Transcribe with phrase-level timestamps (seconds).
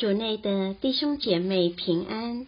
[0.00, 2.46] 主内的弟兄姐妹平安，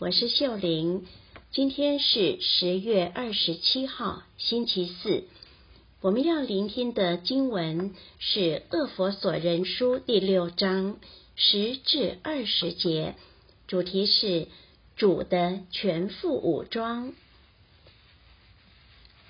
[0.00, 1.06] 我是秀玲。
[1.50, 5.24] 今天是十月二十七号，星期四。
[6.02, 10.98] 我们要聆听的经文是《恶佛所人书》第六章
[11.36, 13.14] 十至二十节，
[13.66, 14.48] 主题是
[14.94, 17.14] 主的全副武装。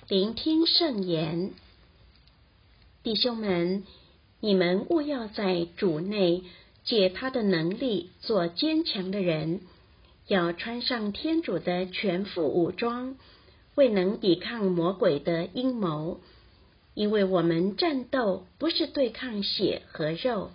[0.09, 1.53] 聆听圣言，
[3.05, 3.85] 弟兄们，
[4.41, 6.43] 你们务要在主内。
[6.91, 9.61] 借他的能力做坚强的人，
[10.27, 13.15] 要穿上天主的全副武装，
[13.77, 16.19] 未能抵抗魔鬼的阴谋。
[16.95, 20.51] 因为我们战斗不是对抗血和肉，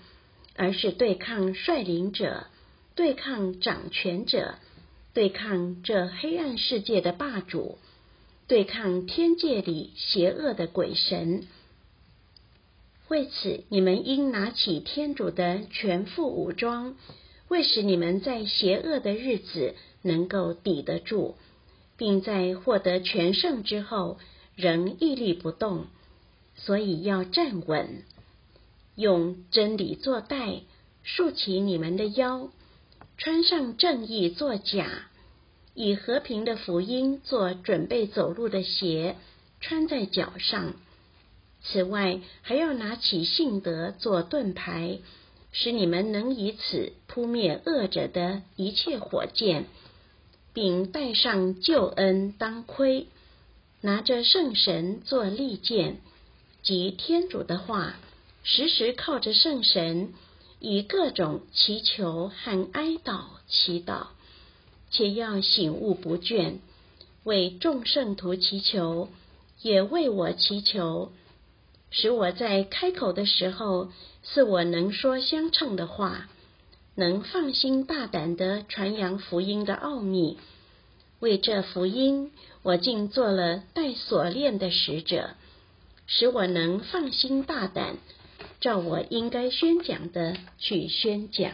[0.58, 2.48] 而是对抗率领者，
[2.96, 4.56] 对抗掌权者，
[5.14, 7.78] 对抗这黑暗世界的霸主，
[8.50, 11.48] 对抗天界里邪恶的鬼神。
[13.08, 16.96] 为此，你们应拿起天主的全副武装，
[17.50, 21.36] 为使你们在邪恶的日子能够抵得住，
[21.98, 24.18] 并在获得全胜之后
[24.56, 25.86] 仍屹立不动。
[26.56, 28.04] 所以要站稳，
[28.96, 30.62] 用真理做带，
[31.04, 32.50] 竖起你们的腰，
[33.18, 34.88] 穿上正义做甲，
[35.74, 39.18] 以和平的福音做准备走路的鞋，
[39.60, 40.74] 穿在脚上。
[41.68, 45.00] 此外，还要拿起信德做盾牌，
[45.52, 49.66] 使你们能以此扑灭恶者的一切火箭，
[50.54, 53.08] 并带上救恩当盔，
[53.82, 55.98] 拿着圣神做利剑
[56.62, 57.96] 及天主的话，
[58.44, 60.14] 时时靠着圣神，
[60.60, 64.08] 以各种祈求和哀悼祈祷，
[64.92, 66.60] 且要醒悟不倦，
[67.24, 69.10] 为众圣徒祈求，
[69.62, 71.12] 也为我祈求。
[71.98, 73.90] 使我在开口的时候，
[74.22, 76.28] 是我能说相称的话，
[76.94, 80.38] 能放心大胆的传扬福音的奥秘。
[81.22, 82.34] 为这福音，
[82.64, 85.36] 我竟做了带锁链的使者，
[86.06, 87.96] 使我能放心大胆，
[88.60, 91.54] 照我应该宣讲的去宣讲。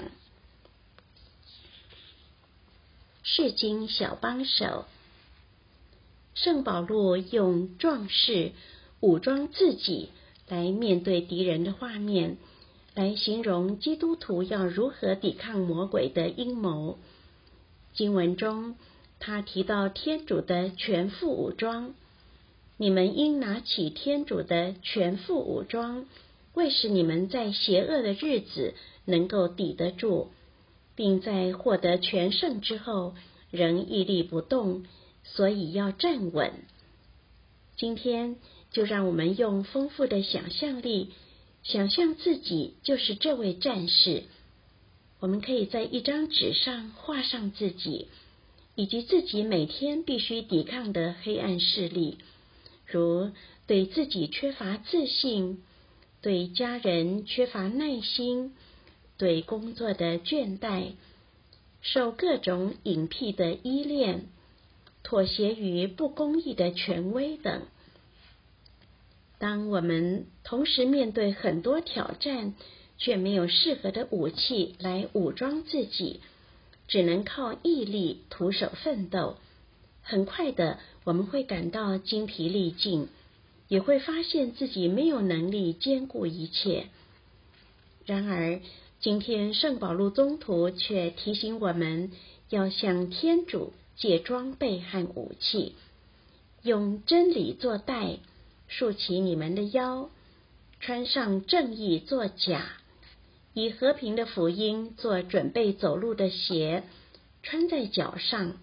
[3.21, 4.85] 世经小帮手，
[6.33, 8.53] 圣保禄用壮士
[9.01, 10.09] 武装自己。
[10.51, 12.35] 来面对敌人的画面，
[12.93, 16.97] 来形容基督徒要如何抵抗魔鬼的阴谋。
[17.93, 18.75] 经文中，
[19.17, 21.93] 他提到天主的全副武装，
[22.75, 26.05] 你们应拿起天主的全副武装，
[26.53, 28.73] 为使你们在邪恶的日子
[29.05, 30.31] 能够抵得住，
[30.97, 33.15] 并在获得全胜之后
[33.51, 34.83] 仍屹立不动。
[35.23, 36.51] 所以要站稳。
[37.77, 38.35] 今天。
[38.71, 41.09] 就让我们用丰富的想象力，
[41.63, 44.23] 想象自己就是这位战士。
[45.19, 48.07] 我们可以在一张纸上画上自己，
[48.75, 52.17] 以及自己每天必须抵抗的黑暗势力，
[52.87, 53.29] 如
[53.67, 55.61] 对自己缺乏自信，
[56.21, 58.53] 对家人缺乏耐心，
[59.17, 60.93] 对工作的倦怠，
[61.81, 64.25] 受各种隐僻的依恋，
[65.03, 67.61] 妥协于不公义的权威等。
[69.41, 72.53] 当我们同时面对很多挑战，
[72.99, 76.19] 却没有适合的武器来武装自己，
[76.87, 79.37] 只能靠毅力徒手奋斗，
[80.03, 83.07] 很快的我们会感到精疲力尽，
[83.67, 86.89] 也会发现自己没有能力兼顾一切。
[88.05, 88.61] 然而，
[88.99, 92.11] 今天圣保禄宗徒却提醒我们
[92.51, 95.73] 要向天主借装备和武器，
[96.61, 98.19] 用真理做带。
[98.71, 100.09] 竖起你们的腰，
[100.79, 102.63] 穿上正义做甲，
[103.53, 106.83] 以和平的福音做准备走路的鞋，
[107.43, 108.53] 穿在脚上。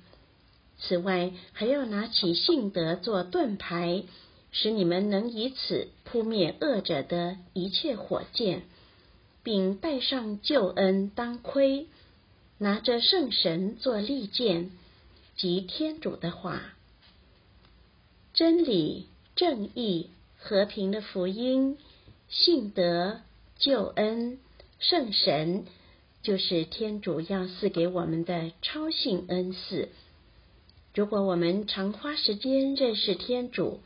[0.78, 4.04] 此外，还要拿起信德做盾牌，
[4.50, 8.62] 使你们能以此扑灭恶者的一切火箭，
[9.42, 11.86] 并带上救恩当盔，
[12.56, 14.70] 拿着圣神做利剑
[15.36, 16.62] 及天主的话，
[18.32, 19.06] 真理。
[19.38, 21.78] 正义、和平的福音、
[22.28, 23.20] 信德、
[23.56, 24.40] 救恩、
[24.80, 25.64] 圣神，
[26.24, 29.90] 就是天主要赐给我们的超性恩赐。
[30.92, 33.78] 如果我们常花时间认识天主，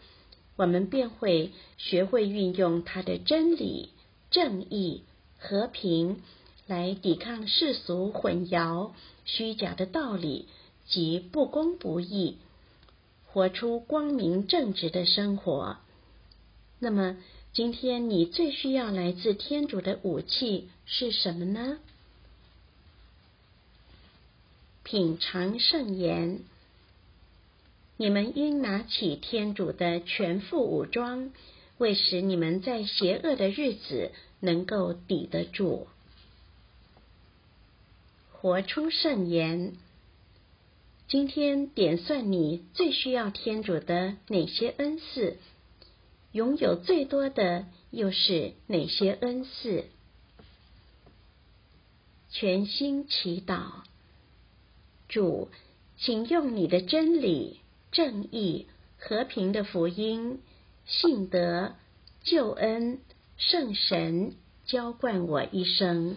[0.57, 3.91] 我们便会学会运用他的真理、
[4.31, 5.03] 正义、
[5.39, 6.23] 和平，
[6.67, 8.93] 来抵抗世俗混淆、
[9.27, 10.49] 虚假的道理
[10.87, 12.39] 及不公不义。
[13.33, 15.79] 活出光明正直的生活。
[16.79, 17.17] 那么，
[17.55, 21.79] 今天你最需要来自天主的武器是什么呢？
[24.83, 26.41] 品尝圣言。
[27.97, 31.31] 你们应拿起天主的全副武装，
[31.79, 35.87] 为使你们在邪恶的日子能够抵得住。
[38.33, 39.73] 活出圣言。
[41.13, 45.37] 今天点算你最需要天主的哪些恩赐？
[46.33, 49.85] 拥有最多的又是哪些恩赐？
[52.31, 53.83] 全心祈祷，
[55.07, 55.51] 主，
[55.99, 57.61] 请用你的真理。
[57.91, 58.67] 正义、
[58.99, 60.41] 和平的福音、
[60.87, 61.75] 信德、
[62.23, 63.01] 救恩、
[63.37, 64.33] 圣神
[64.65, 66.17] 浇灌我一生。